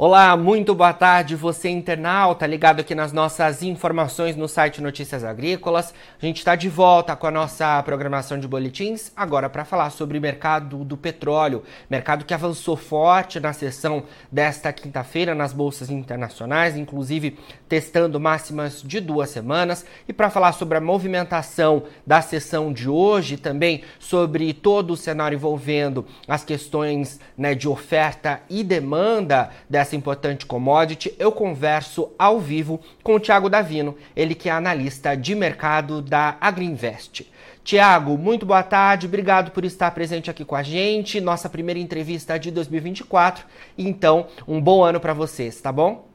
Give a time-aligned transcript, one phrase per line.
[0.00, 5.92] Olá, muito boa tarde, você internauta, ligado aqui nas nossas informações no site Notícias Agrícolas.
[6.22, 10.16] A gente está de volta com a nossa programação de boletins, agora para falar sobre
[10.16, 16.76] o mercado do petróleo, mercado que avançou forte na sessão desta quinta-feira nas bolsas internacionais,
[16.76, 17.36] inclusive
[17.68, 19.84] testando máximas de duas semanas.
[20.06, 25.34] E para falar sobre a movimentação da sessão de hoje, também sobre todo o cenário
[25.34, 32.38] envolvendo as questões né, de oferta e demanda dessa dessa importante commodity, eu converso ao
[32.38, 37.26] vivo com o Tiago Davino, ele que é analista de mercado da Agriinvest.
[37.64, 42.38] Tiago, muito boa tarde, obrigado por estar presente aqui com a gente, nossa primeira entrevista
[42.38, 43.46] de 2024,
[43.78, 46.06] então um bom ano para vocês, tá bom?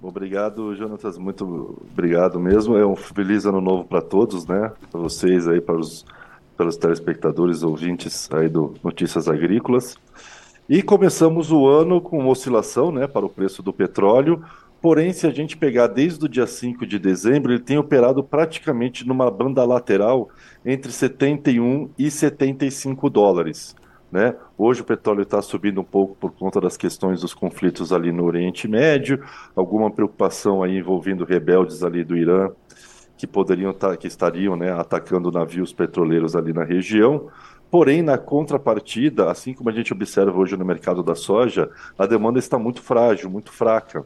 [0.00, 5.46] Obrigado, Jonatas, muito obrigado mesmo, é um feliz ano novo para todos, né, para vocês
[5.46, 6.04] aí, para os,
[6.56, 9.96] para os telespectadores, ouvintes aí do Notícias Agrícolas.
[10.68, 14.44] E começamos o ano com oscilação né, para o preço do petróleo.
[14.80, 19.06] Porém, se a gente pegar desde o dia 5 de dezembro, ele tem operado praticamente
[19.06, 20.28] numa banda lateral
[20.64, 23.74] entre 71 e 75 dólares.
[24.10, 24.34] Né?
[24.56, 28.24] Hoje o petróleo está subindo um pouco por conta das questões dos conflitos ali no
[28.24, 29.22] Oriente Médio,
[29.56, 32.50] alguma preocupação aí envolvendo rebeldes ali do Irã
[33.22, 37.28] que poderiam tá, que estariam né, atacando navios petroleiros ali na região.
[37.72, 42.38] Porém, na contrapartida, assim como a gente observa hoje no mercado da soja, a demanda
[42.38, 44.04] está muito frágil, muito fraca.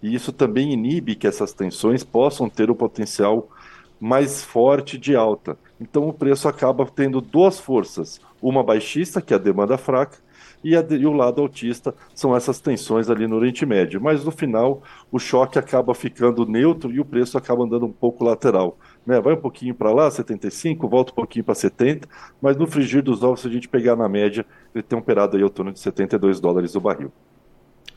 [0.00, 3.48] E isso também inibe que essas tensões possam ter o potencial
[3.98, 5.58] mais forte de alta.
[5.80, 10.18] Então o preço acaba tendo duas forças, uma baixista, que é a demanda fraca,
[10.62, 14.00] e, a, e o lado altista são essas tensões ali no Oriente Médio.
[14.00, 18.24] Mas no final, o choque acaba ficando neutro e o preço acaba andando um pouco
[18.24, 18.76] lateral
[19.08, 19.22] né?
[19.22, 22.06] Vai um pouquinho para lá, 75, volta um pouquinho para 70,
[22.42, 25.42] mas no frigir dos ovos, se a gente pegar na média, ele tem operado aí
[25.42, 27.10] ao torno de 72 dólares o barril.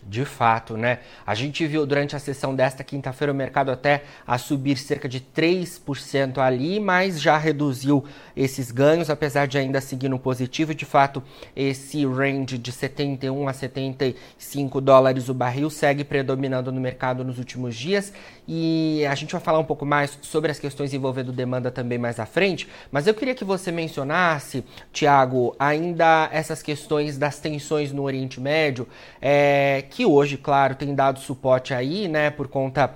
[0.03, 0.99] De fato, né?
[1.25, 5.21] A gente viu durante a sessão desta quinta-feira o mercado até a subir cerca de
[5.21, 8.03] 3% ali, mas já reduziu
[8.35, 10.73] esses ganhos, apesar de ainda seguir no positivo.
[10.73, 11.21] De fato,
[11.55, 17.75] esse range de 71 a 75 dólares o barril segue predominando no mercado nos últimos
[17.75, 18.11] dias.
[18.47, 22.19] E a gente vai falar um pouco mais sobre as questões envolvendo demanda também mais
[22.19, 22.67] à frente.
[22.91, 28.87] Mas eu queria que você mencionasse, Tiago, ainda essas questões das tensões no Oriente Médio,
[29.21, 32.93] é, que hoje, claro, tem dado suporte aí, né, por conta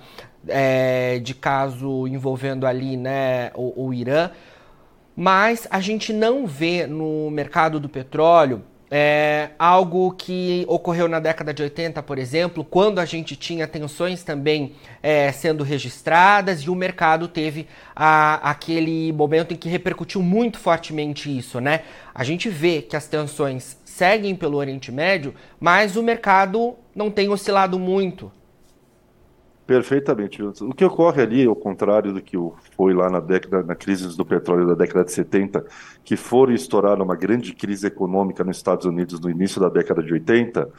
[0.48, 4.30] é, de caso envolvendo ali, né, o, o Irã.
[5.14, 11.52] Mas a gente não vê no mercado do petróleo é algo que ocorreu na década
[11.52, 16.74] de 80, por exemplo, quando a gente tinha tensões também é, sendo registradas e o
[16.74, 21.80] mercado teve a, aquele momento em que repercutiu muito fortemente isso, né?
[22.14, 27.28] A gente vê que as tensões seguem pelo Oriente Médio, mas o mercado não tem
[27.28, 28.32] oscilado muito.
[29.66, 30.42] Perfeitamente.
[30.42, 32.36] O que ocorre ali, ao contrário do que
[32.76, 35.64] foi lá na década, na crise do petróleo da década de 70,
[36.04, 40.12] que foram estourar uma grande crise econômica nos Estados Unidos no início da década de
[40.12, 40.70] 80,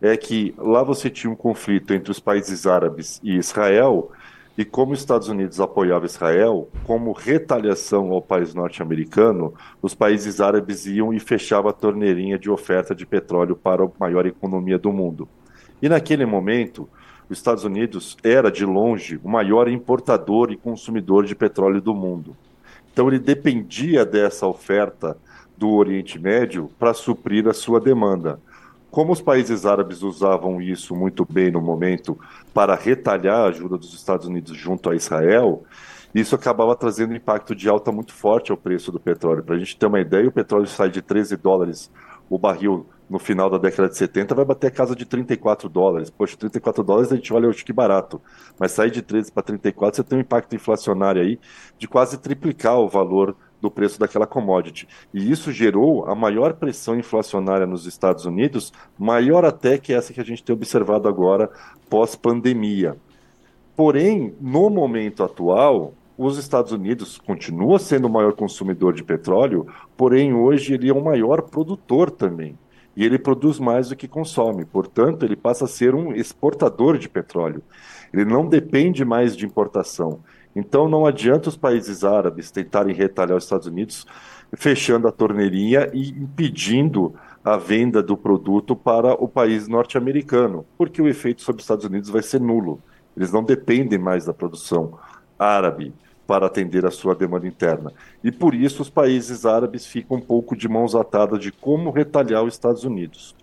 [0.00, 4.10] é que lá você tinha um conflito entre os países árabes e Israel,
[4.56, 10.86] e como os Estados Unidos apoiavam Israel, como retaliação ao país norte-americano, os países árabes
[10.86, 15.28] iam e fechavam a torneirinha de oferta de petróleo para a maior economia do mundo.
[15.82, 16.88] E naquele momento,
[17.28, 22.36] os Estados Unidos era, de longe, o maior importador e consumidor de petróleo do mundo.
[22.92, 25.16] Então, ele dependia dessa oferta
[25.56, 28.40] do Oriente Médio para suprir a sua demanda.
[28.90, 32.18] Como os países árabes usavam isso muito bem no momento
[32.52, 35.62] para retalhar a ajuda dos Estados Unidos junto a Israel,
[36.12, 39.44] isso acabava trazendo impacto de alta muito forte ao preço do petróleo.
[39.44, 41.88] Para a gente ter uma ideia, o petróleo sai de 13 dólares
[42.28, 46.08] o barril no final da década de 70 vai bater a casa de 34 dólares.
[46.08, 48.22] Poxa, 34 dólares a gente olha, acho que barato.
[48.56, 51.40] Mas sair de 13 para 34, você tem um impacto inflacionário aí
[51.76, 54.86] de quase triplicar o valor do preço daquela commodity.
[55.12, 60.20] E isso gerou a maior pressão inflacionária nos Estados Unidos, maior até que essa que
[60.20, 61.50] a gente tem observado agora
[61.90, 62.96] pós-pandemia.
[63.74, 70.32] Porém, no momento atual, os Estados Unidos continua sendo o maior consumidor de petróleo, porém
[70.32, 72.56] hoje ele é o maior produtor também
[73.00, 74.66] e ele produz mais do que consome.
[74.66, 77.62] Portanto, ele passa a ser um exportador de petróleo.
[78.12, 80.20] Ele não depende mais de importação.
[80.54, 84.06] Então, não adianta os países árabes tentarem retalhar os Estados Unidos
[84.54, 91.08] fechando a torneirinha e impedindo a venda do produto para o país norte-americano, porque o
[91.08, 92.82] efeito sobre os Estados Unidos vai ser nulo.
[93.16, 94.98] Eles não dependem mais da produção
[95.38, 95.94] árabe
[96.30, 97.92] para atender a sua demanda interna.
[98.22, 102.44] E por isso os países árabes ficam um pouco de mãos atadas de como retalhar
[102.44, 103.34] os Estados Unidos.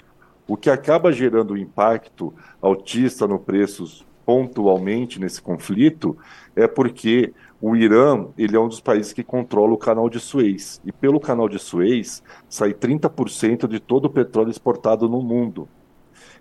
[0.48, 6.18] O que acaba gerando um impacto altista no preços pontualmente nesse conflito
[6.56, 10.80] é porque o Irã ele é um dos países que controla o canal de Suez.
[10.86, 15.68] E pelo canal de Suez sai 30% de todo o petróleo exportado no mundo.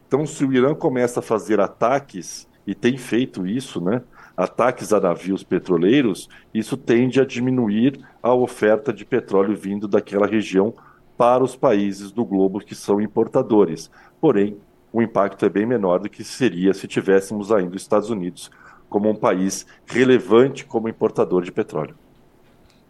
[0.06, 4.02] Então, se o Irã começa a fazer ataques, e tem feito isso, né?
[4.36, 10.74] Ataques a navios petroleiros, isso tende a diminuir a oferta de petróleo vindo daquela região
[11.16, 13.90] para os países do globo que são importadores.
[14.20, 14.58] Porém,
[14.92, 18.50] o impacto é bem menor do que seria se tivéssemos ainda os Estados Unidos
[18.88, 21.96] como um país relevante como importador de petróleo.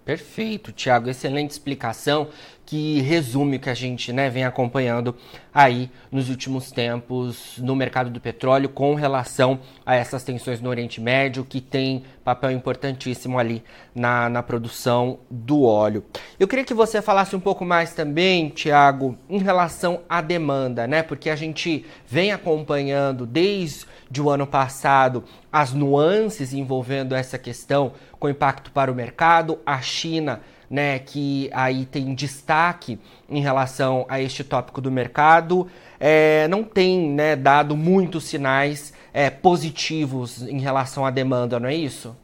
[0.04, 1.10] Perfeito, Tiago.
[1.10, 2.28] Excelente explicação
[2.66, 5.14] que resume o que a gente né, vem acompanhando
[5.54, 11.00] aí nos últimos tempos no mercado do petróleo com relação a essas tensões no Oriente
[11.00, 13.62] Médio, que tem papel importantíssimo ali
[13.94, 16.04] na, na produção do óleo.
[16.40, 21.04] Eu queria que você falasse um pouco mais também, Tiago, em relação à demanda, né?
[21.04, 23.86] Porque a gente vem acompanhando desde
[24.20, 25.22] o ano passado
[25.52, 30.40] as nuances envolvendo essa questão com impacto para o mercado, a China
[30.70, 32.98] né, que aí tem destaque
[33.28, 35.66] em relação a este tópico do mercado,
[35.98, 41.74] é, não tem né, dado muitos sinais é, positivos em relação à demanda, não é
[41.74, 42.16] isso?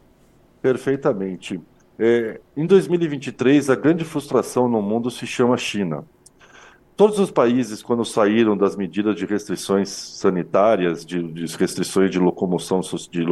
[0.60, 1.60] Perfeitamente.
[1.98, 6.04] É, em 2023, a grande frustração no mundo se chama China.
[6.94, 12.80] Todos os países, quando saíram das medidas de restrições sanitárias, de, de restrições de locomoção,
[13.10, 13.24] de,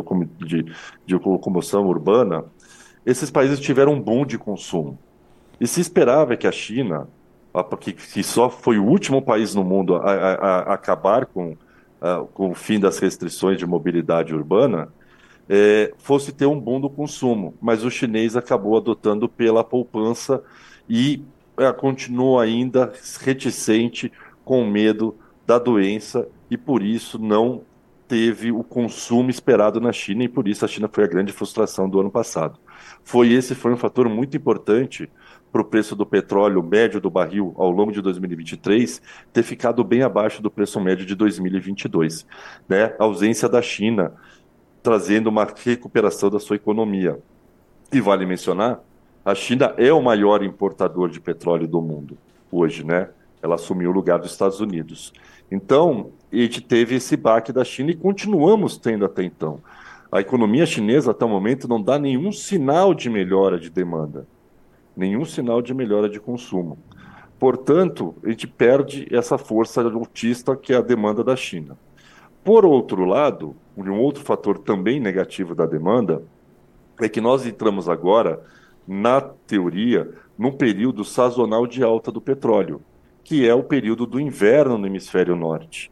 [0.47, 0.73] de,
[1.07, 2.45] de locomoção urbana,
[3.05, 4.99] esses países tiveram um boom de consumo.
[5.61, 7.09] E se esperava que a China,
[7.81, 11.57] que, só foi o último país no mundo a, a, a acabar com,
[12.01, 14.89] a, com o fim das restrições de mobilidade urbana,
[15.49, 17.55] é, fosse ter um boom do consumo.
[17.61, 20.43] Mas o chinês acabou adotando pela poupança
[20.89, 21.23] e
[21.59, 24.11] é, continua ainda reticente,
[24.45, 25.15] com medo
[25.47, 27.63] da doença e por isso não
[28.09, 31.89] teve o consumo esperado na China e por isso a China foi a grande frustração
[31.89, 32.59] do ano passado.
[33.11, 35.11] Foi esse foi um fator muito importante
[35.51, 39.03] para o preço do petróleo médio do barril ao longo de 2023
[39.33, 42.25] ter ficado bem abaixo do preço médio de 2022,
[42.69, 42.95] né?
[43.01, 44.13] A ausência da China
[44.81, 47.19] trazendo uma recuperação da sua economia.
[47.93, 48.79] E vale mencionar,
[49.25, 52.17] a China é o maior importador de petróleo do mundo
[52.49, 53.09] hoje, né?
[53.43, 55.13] Ela assumiu o lugar dos Estados Unidos.
[55.51, 59.61] Então, a gente teve esse baque da China e continuamos tendo até então.
[60.13, 64.27] A economia chinesa, até o momento, não dá nenhum sinal de melhora de demanda,
[64.97, 66.77] nenhum sinal de melhora de consumo.
[67.39, 71.79] Portanto, a gente perde essa força autista que é a demanda da China.
[72.43, 76.23] Por outro lado, um outro fator também negativo da demanda
[77.01, 78.43] é que nós entramos agora,
[78.89, 82.83] na teoria, num período sazonal de alta do petróleo,
[83.23, 85.91] que é o período do inverno no hemisfério norte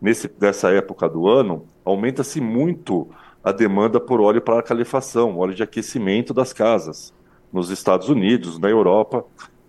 [0.00, 3.08] nesse, nessa época do ano, aumenta-se muito
[3.42, 7.14] a demanda por óleo para calefação, óleo de aquecimento das casas,
[7.52, 9.24] nos Estados Unidos, na Europa,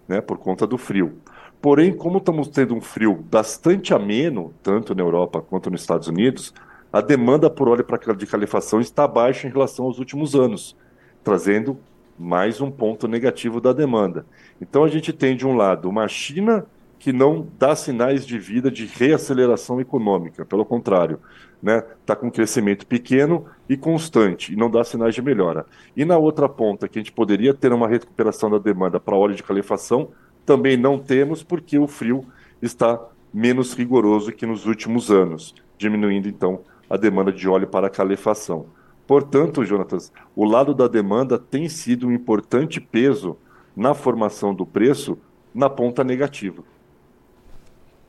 [0.08, 1.18] né, por conta do frio.
[1.62, 6.54] Porém, como estamos tendo um frio bastante ameno, tanto na Europa quanto nos Estados Unidos,
[6.92, 7.86] a demanda por óleo
[8.18, 10.76] de calefação está baixa em relação aos últimos anos,
[11.24, 11.78] trazendo
[12.18, 14.26] mais um ponto negativo da demanda.
[14.60, 16.66] Então a gente tem de um lado uma China
[16.98, 21.20] que não dá sinais de vida de reaceleração econômica, pelo contrário,
[21.62, 21.84] né?
[22.02, 25.66] Está com um crescimento pequeno e constante e não dá sinais de melhora.
[25.96, 29.36] E na outra ponta, que a gente poderia ter uma recuperação da demanda para óleo
[29.36, 30.10] de calefação,
[30.46, 32.26] também não temos porque o frio
[32.62, 33.00] está
[33.34, 38.68] menos rigoroso que nos últimos anos, diminuindo então a demanda de óleo para calefação.
[39.06, 43.38] Portanto, Jonatas, o lado da demanda tem sido um importante peso
[43.76, 45.18] na formação do preço
[45.54, 46.64] na ponta negativa.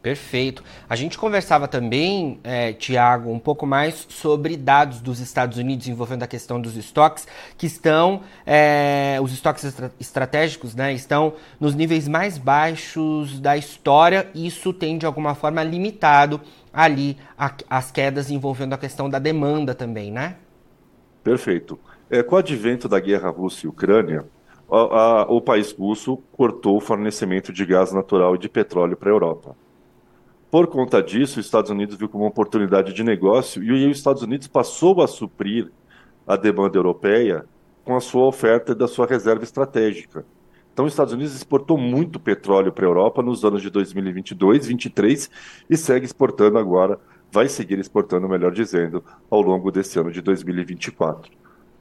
[0.03, 0.65] Perfeito.
[0.89, 6.23] A gente conversava também, é, Tiago, um pouco mais sobre dados dos Estados Unidos envolvendo
[6.23, 7.29] a questão dos estoques,
[7.59, 14.31] que estão, é, os estoques estra estratégicos, né, estão nos níveis mais baixos da história.
[14.35, 16.41] Isso tem, de alguma forma, limitado
[16.73, 20.37] ali a, as quedas envolvendo a questão da demanda também, né?
[21.23, 21.79] Perfeito.
[22.09, 24.25] É, com o advento da guerra Rússia e Ucrânia,
[24.71, 29.11] a, a, o país russo cortou o fornecimento de gás natural e de petróleo para
[29.11, 29.57] a Europa.
[30.51, 34.23] Por conta disso, os Estados Unidos viu como uma oportunidade de negócio e os Estados
[34.23, 35.71] Unidos passou a suprir
[36.27, 37.45] a demanda europeia
[37.85, 40.25] com a sua oferta da sua reserva estratégica.
[40.73, 45.31] Então, os Estados Unidos exportou muito petróleo para a Europa nos anos de 2022, 2023
[45.69, 46.99] e segue exportando agora,
[47.31, 51.31] vai seguir exportando, melhor dizendo, ao longo desse ano de 2024.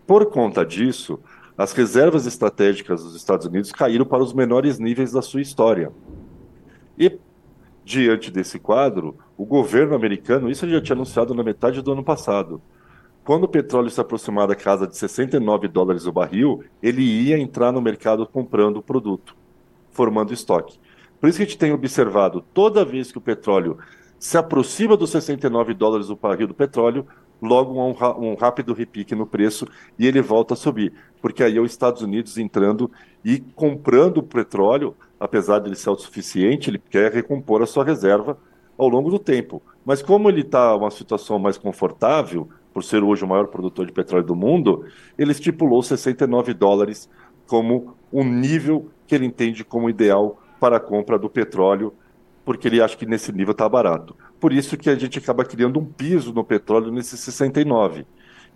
[0.06, 1.20] Por conta disso,
[1.58, 5.92] as reservas estratégicas dos Estados Unidos caíram para os menores níveis da sua história.
[6.98, 7.20] E
[7.90, 12.04] Diante desse quadro, o governo americano, isso ele já tinha anunciado na metade do ano
[12.04, 12.62] passado.
[13.24, 17.72] Quando o petróleo se aproximar da casa de 69 dólares o barril, ele ia entrar
[17.72, 19.36] no mercado comprando o produto,
[19.90, 20.78] formando estoque.
[21.20, 23.80] Por isso que a gente tem observado, toda vez que o petróleo
[24.20, 27.08] se aproxima dos 69 dólares o barril do petróleo,
[27.42, 29.68] logo um, um rápido repique no preço
[29.98, 30.94] e ele volta a subir.
[31.20, 32.92] Porque aí é os Estados Unidos entrando
[33.26, 38.38] e comprando o petróleo, apesar de ele ser autossuficiente, ele quer recompor a sua reserva
[38.78, 39.62] ao longo do tempo.
[39.86, 43.92] Mas como ele está uma situação mais confortável, por ser hoje o maior produtor de
[43.92, 44.86] petróleo do mundo,
[45.18, 47.10] ele estipulou 69 dólares
[47.48, 51.94] como um nível que ele entende como ideal para a compra do petróleo
[52.50, 54.16] porque ele acha que nesse nível está barato.
[54.40, 58.08] Por isso que a gente acaba criando um piso no petróleo nesse 69.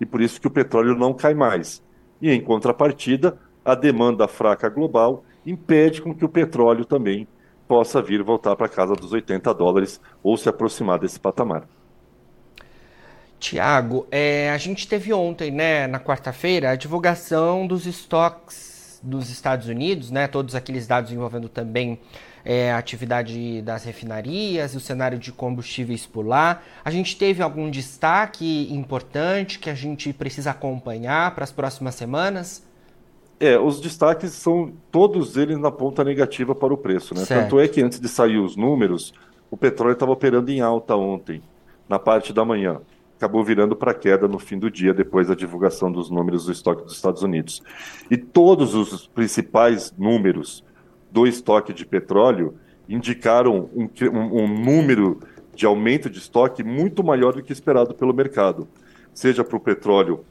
[0.02, 1.84] E por isso que o petróleo não cai mais.
[2.20, 7.28] E em contrapartida, a demanda fraca global impede com que o petróleo também
[7.68, 11.64] possa vir voltar para casa dos 80 dólares ou se aproximar desse patamar.
[13.40, 19.68] Tiago, é, a gente teve ontem, né, na quarta-feira, a divulgação dos estoques dos Estados
[19.68, 22.00] Unidos, né, todos aqueles dados envolvendo também
[22.46, 26.62] é, a atividade das refinarias, o cenário de combustíveis por lá.
[26.84, 32.64] A gente teve algum destaque importante que a gente precisa acompanhar para as próximas semanas?
[33.44, 37.26] É, os destaques são todos eles na ponta negativa para o preço, né?
[37.28, 39.14] Tanto é que antes de sair os números,
[39.52, 41.42] o petróleo estava operando em alta ontem,
[41.90, 42.80] na parte da manhã.
[43.18, 46.84] Acabou virando para queda no fim do dia, depois da divulgação dos números do estoque
[46.84, 47.62] dos Estados Unidos.
[48.10, 50.64] E todos os principais números
[51.12, 52.54] do estoque de petróleo
[52.88, 55.20] indicaram um, um, um número
[55.54, 58.70] de aumento de estoque muito maior do que esperado pelo mercado,
[59.14, 60.24] seja para o petróleo,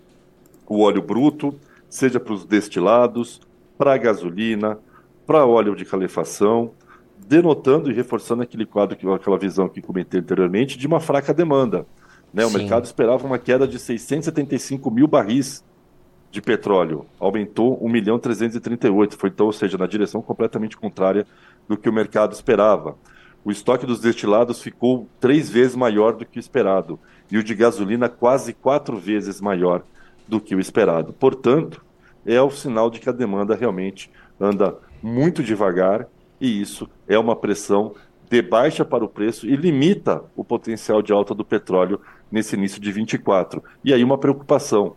[0.67, 1.55] o óleo bruto,
[1.93, 3.39] seja para os destilados,
[3.77, 4.79] para a gasolina,
[5.27, 6.73] para óleo de calefação,
[7.19, 11.87] denotando e reforçando aquele quadro, aquela visão que comentei anteriormente, de uma fraca demanda.
[12.33, 12.47] Né?
[12.47, 15.63] O mercado esperava uma queda de 675 mil barris
[16.31, 21.27] de petróleo aumentou 1 milhão 338, foi então, ou seja, na direção completamente contrária
[21.69, 22.97] do que o mercado esperava.
[23.45, 26.99] O estoque dos destilados ficou três vezes maior do que o esperado
[27.31, 29.83] e o de gasolina quase quatro vezes maior
[30.27, 31.13] do que o esperado.
[31.13, 31.85] Portanto,
[32.25, 34.11] é o sinal de que a demanda realmente
[34.41, 36.07] anda muito devagar
[36.41, 37.95] e isso é uma pressão
[38.29, 42.01] de baixa para o preço e limita o potencial de alta do petróleo
[42.31, 43.63] nesse início de 24.
[43.85, 44.97] E aí uma preocupação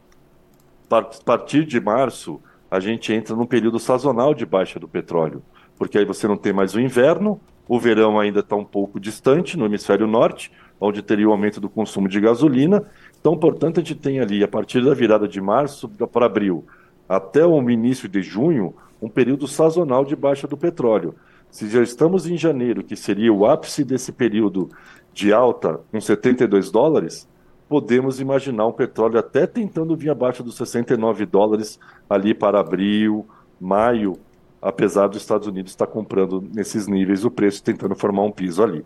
[0.90, 2.40] a partir de março,
[2.70, 5.42] a gente entra num período sazonal de baixa do petróleo,
[5.78, 9.58] porque aí você não tem mais o inverno, o verão ainda está um pouco distante
[9.58, 12.84] no hemisfério norte, onde teria o aumento do consumo de gasolina.
[13.26, 16.64] Então, portanto, a gente tem ali, a partir da virada de março para abril
[17.10, 21.16] até o início de junho, um período sazonal de baixa do petróleo.
[21.50, 24.70] Se já estamos em janeiro, que seria o ápice desse período
[25.12, 27.28] de alta, com 72 dólares,
[27.68, 33.26] podemos imaginar um petróleo até tentando vir abaixo dos 69 dólares ali para abril,
[33.60, 34.20] maio,
[34.62, 38.86] apesar dos Estados Unidos estar comprando nesses níveis o preço, tentando formar um piso ali.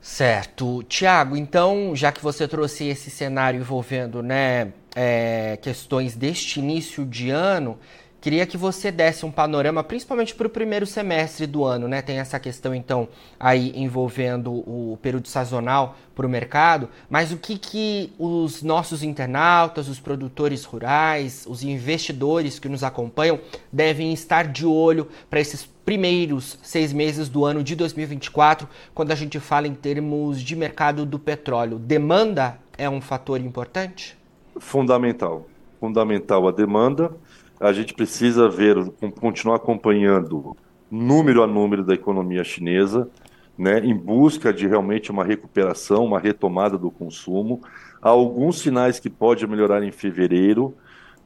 [0.00, 0.82] Certo.
[0.84, 7.30] Tiago, então, já que você trouxe esse cenário envolvendo né, é, questões deste início de
[7.30, 7.78] ano,
[8.20, 12.02] Queria que você desse um panorama, principalmente para o primeiro semestre do ano, né?
[12.02, 13.08] Tem essa questão, então,
[13.38, 19.88] aí envolvendo o período sazonal para o mercado, mas o que, que os nossos internautas,
[19.88, 23.38] os produtores rurais, os investidores que nos acompanham
[23.72, 29.14] devem estar de olho para esses primeiros seis meses do ano de 2024, quando a
[29.14, 31.78] gente fala em termos de mercado do petróleo?
[31.78, 34.18] Demanda é um fator importante?
[34.58, 35.46] Fundamental.
[35.78, 37.12] Fundamental a demanda
[37.60, 38.76] a gente precisa ver,
[39.20, 40.56] continuar acompanhando
[40.90, 43.08] número a número da economia chinesa,
[43.56, 47.60] né, em busca de realmente uma recuperação, uma retomada do consumo.
[48.00, 50.74] Há alguns sinais que pode melhorar em fevereiro,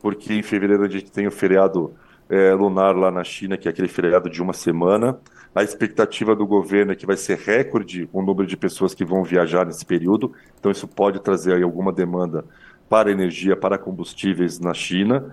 [0.00, 1.92] porque em fevereiro a gente tem o feriado
[2.30, 5.18] é, lunar lá na China, que é aquele feriado de uma semana.
[5.54, 9.22] A expectativa do governo é que vai ser recorde o número de pessoas que vão
[9.22, 12.46] viajar nesse período, então isso pode trazer alguma demanda
[12.88, 15.30] para energia, para combustíveis na China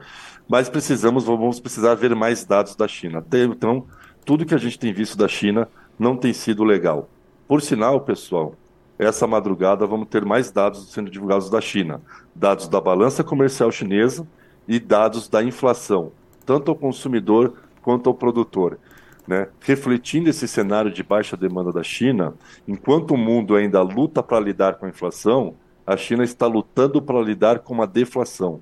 [0.50, 3.24] mas precisamos, vamos precisar ver mais dados da China.
[3.52, 3.86] Então,
[4.26, 7.08] tudo que a gente tem visto da China não tem sido legal.
[7.48, 8.56] Por sinal, pessoal,
[8.98, 12.02] essa madrugada vamos ter mais dados sendo divulgados da China,
[12.34, 14.28] dados da balança comercial chinesa
[14.68, 16.12] e dados da inflação,
[16.46, 17.54] tanto ao consumidor
[17.84, 18.80] quanto ao produtor.
[19.28, 19.48] Né?
[19.60, 22.34] Refletindo esse cenário de baixa demanda da China,
[22.68, 25.54] enquanto o mundo ainda luta para lidar com a inflação,
[25.86, 28.62] a China está lutando para lidar com a deflação.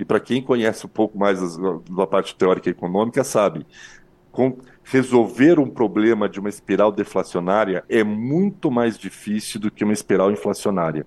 [0.00, 1.58] E para quem conhece um pouco mais
[1.90, 3.66] da parte teórica e econômica, sabe,
[4.32, 9.92] com resolver um problema de uma espiral deflacionária é muito mais difícil do que uma
[9.92, 11.04] espiral inflacionária.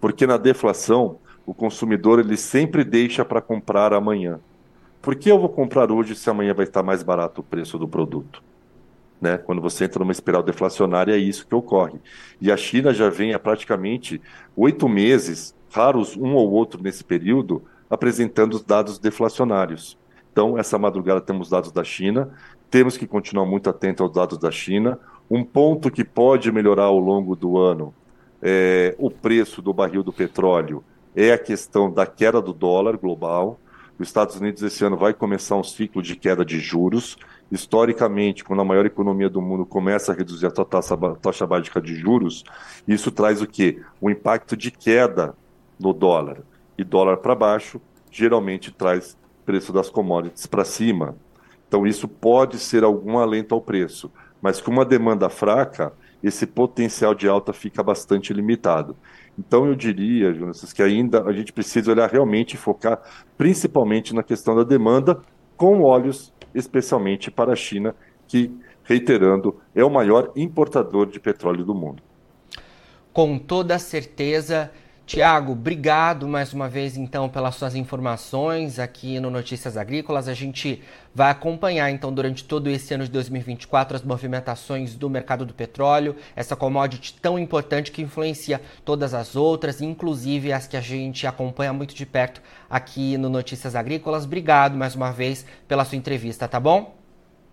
[0.00, 4.38] Porque na deflação, o consumidor ele sempre deixa para comprar amanhã.
[5.02, 7.88] Por que eu vou comprar hoje se amanhã vai estar mais barato o preço do
[7.88, 8.40] produto?
[9.20, 9.36] Né?
[9.36, 11.98] Quando você entra numa espiral deflacionária, é isso que ocorre.
[12.40, 14.20] E a China já vem há praticamente
[14.56, 19.98] oito meses, raros um ou outro nesse período, apresentando os dados deflacionários.
[20.32, 22.30] Então, essa madrugada temos dados da China,
[22.70, 24.98] temos que continuar muito atento aos dados da China.
[25.30, 27.94] Um ponto que pode melhorar ao longo do ano
[28.42, 30.84] é o preço do barril do petróleo
[31.20, 33.58] é a questão da queda do dólar global.
[33.98, 37.16] Os Estados Unidos esse ano vai começar um ciclo de queda de juros.
[37.50, 41.80] Historicamente, quando a maior economia do mundo começa a reduzir a sua taxa, taxa básica
[41.80, 42.44] de juros,
[42.86, 43.82] isso traz o quê?
[44.00, 45.34] O impacto de queda
[45.80, 46.42] no dólar.
[46.78, 47.80] E dólar para baixo
[48.10, 51.16] geralmente traz preço das commodities para cima.
[51.66, 55.92] Então, isso pode ser algum alento ao preço, mas com uma demanda fraca,
[56.22, 58.96] esse potencial de alta fica bastante limitado.
[59.38, 63.00] Então, eu diria, Jonas, que ainda a gente precisa olhar realmente e focar
[63.36, 65.20] principalmente na questão da demanda,
[65.56, 67.94] com olhos especialmente para a China,
[68.26, 68.50] que,
[68.82, 72.02] reiterando, é o maior importador de petróleo do mundo.
[73.12, 74.70] Com toda certeza.
[75.08, 80.28] Tiago, obrigado mais uma vez então pelas suas informações aqui no Notícias Agrícolas.
[80.28, 80.82] A gente
[81.14, 86.14] vai acompanhar então durante todo esse ano de 2024 as movimentações do mercado do petróleo,
[86.36, 91.72] essa commodity tão importante que influencia todas as outras, inclusive as que a gente acompanha
[91.72, 94.26] muito de perto aqui no Notícias Agrícolas.
[94.26, 96.98] Obrigado mais uma vez pela sua entrevista, tá bom?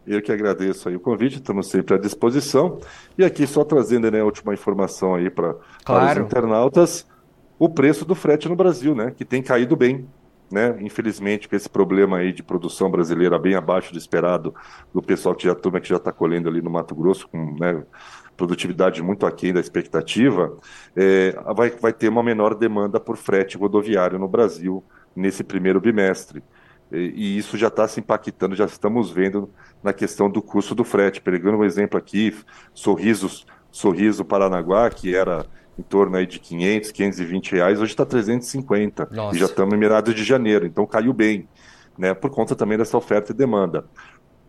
[0.06, 2.82] Eu que agradeço aí o convite, estamos sempre à disposição.
[3.18, 6.06] E aqui só trazendo né, a última informação aí pra, claro.
[6.06, 7.15] para os internautas
[7.58, 10.08] o preço do frete no Brasil, né, que tem caído bem.
[10.52, 10.78] Né?
[10.80, 14.54] Infelizmente, com esse problema aí de produção brasileira bem abaixo do esperado
[14.94, 17.84] do pessoal que já turma que já está colhendo ali no Mato Grosso, com né,
[18.38, 20.56] produtividade muito aquém da expectativa,
[20.96, 24.84] é, vai, vai ter uma menor demanda por frete rodoviário no Brasil
[25.16, 26.44] nesse primeiro bimestre.
[26.92, 29.50] E, e isso já está se impactando, já estamos vendo
[29.82, 31.22] na questão do custo do frete.
[31.22, 32.36] Pegando um exemplo aqui,
[32.74, 35.46] Sorrisos, Sorriso Paranaguá, que era
[35.78, 39.10] em torno aí de 500, 520 reais, hoje está 350.
[39.12, 39.36] Nossa.
[39.36, 41.48] E já estamos em meados de janeiro, então caiu bem,
[41.98, 42.14] né?
[42.14, 43.86] Por conta também dessa oferta e demanda.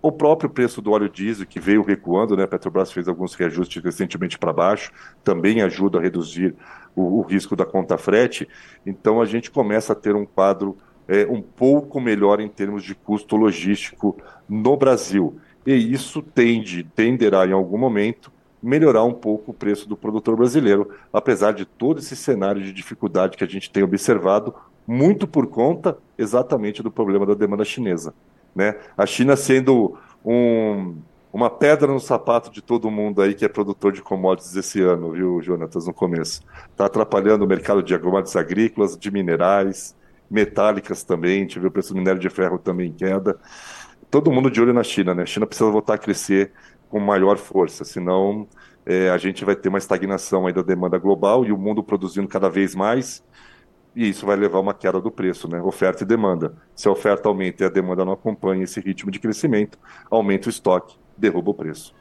[0.00, 2.44] O próprio preço do óleo diesel, que veio recuando, né?
[2.44, 4.92] A Petrobras fez alguns reajustes recentemente para baixo,
[5.24, 6.54] também ajuda a reduzir
[6.94, 8.48] o, o, risco da conta frete.
[8.84, 10.76] Então a gente começa a ter um quadro
[11.08, 14.16] é, um pouco melhor em termos de custo logístico
[14.48, 15.40] no Brasil.
[15.66, 18.30] E isso tende, tenderá em algum momento
[18.66, 23.36] melhorar um pouco o preço do produtor brasileiro, apesar de todo esse cenário de dificuldade
[23.36, 24.52] que a gente tem observado,
[24.84, 28.12] muito por conta exatamente do problema da demanda chinesa.
[28.52, 28.74] Né?
[28.96, 30.96] A China sendo um,
[31.32, 35.12] uma pedra no sapato de todo mundo aí que é produtor de commodities esse ano,
[35.12, 36.42] viu, Jonatas, no começo.
[36.72, 39.94] Está atrapalhando o mercado de commodities agrícolas, de minerais,
[40.28, 43.38] metálicas também, a gente viu o preço do minério de ferro também em queda.
[44.10, 45.22] Todo mundo de olho na China, né?
[45.22, 46.52] A China precisa voltar a crescer
[46.88, 48.46] com maior força, senão
[48.84, 52.28] é, a gente vai ter uma estagnação aí da demanda global e o mundo produzindo
[52.28, 53.22] cada vez mais,
[53.94, 55.60] e isso vai levar a uma queda do preço, né?
[55.62, 56.54] Oferta e demanda.
[56.74, 59.78] Se a oferta aumenta e a demanda não acompanha esse ritmo de crescimento,
[60.10, 61.94] aumenta o estoque, derruba o preço.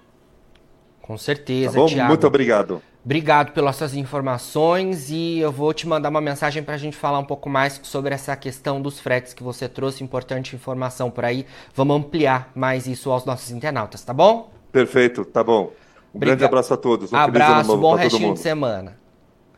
[1.02, 1.88] Com certeza, tá bom?
[1.88, 2.10] Thiago.
[2.10, 2.82] Muito obrigado.
[3.04, 7.19] Obrigado pelas suas informações e eu vou te mandar uma mensagem para a gente falar
[7.19, 11.45] um pouco mais sobre essa questão dos fretes que você trouxe, importante informação por aí.
[11.76, 14.55] Vamos ampliar mais isso aos nossos internautas, tá bom?
[14.76, 15.72] Perfeito, tá bom.
[16.14, 17.14] Um grande abraço a todos.
[17.14, 18.98] Um abraço, bom restinho de semana.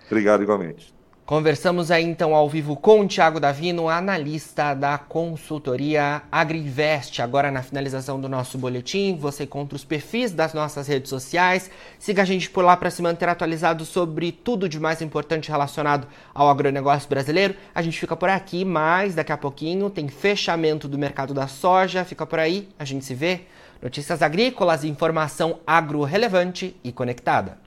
[0.06, 0.93] Obrigado igualmente.
[1.27, 7.21] Conversamos aí então ao vivo com o Thiago Davino, analista da consultoria Agriinvest.
[7.21, 11.69] Agora na finalização do nosso boletim, você encontra os perfis das nossas redes sociais.
[11.99, 16.07] Siga a gente por lá para se manter atualizado sobre tudo de mais importante relacionado
[16.33, 17.55] ao agronegócio brasileiro.
[17.75, 22.05] A gente fica por aqui, mas daqui a pouquinho tem fechamento do mercado da soja.
[22.05, 23.41] Fica por aí, a gente se vê.
[23.81, 27.66] Notícias agrícolas, informação agro relevante e conectada.